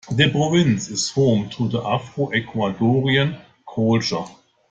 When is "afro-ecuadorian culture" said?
1.79-4.25